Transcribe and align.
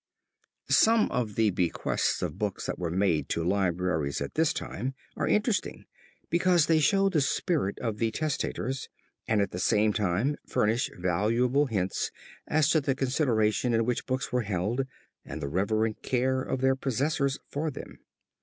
Some 0.71 1.11
of 1.11 1.35
the 1.35 1.51
bequests 1.51 2.23
of 2.23 2.39
books 2.39 2.65
that 2.65 2.79
were 2.79 2.89
made 2.89 3.29
to 3.29 3.43
libraries 3.43 4.19
at 4.19 4.33
this 4.33 4.51
time 4.51 4.95
are 5.15 5.27
interesting, 5.27 5.85
because 6.31 6.65
they 6.65 6.79
show 6.79 7.07
the 7.07 7.21
spirit 7.21 7.77
of 7.77 7.99
the 7.99 8.09
testators 8.09 8.89
and 9.27 9.41
at 9.41 9.51
the 9.51 9.59
same 9.59 9.93
time 9.93 10.37
furnish 10.47 10.89
valuable 10.97 11.67
hints 11.67 12.09
as 12.47 12.67
to 12.69 12.81
the 12.81 12.95
consideration 12.95 13.75
in 13.75 13.85
which 13.85 14.07
books 14.07 14.31
were 14.31 14.41
held 14.41 14.87
and 15.23 15.39
the 15.39 15.47
reverent 15.47 16.01
care 16.01 16.41
of 16.41 16.61
their 16.61 16.75
possessors 16.75 17.37
for 17.47 17.69
them. 17.69 17.99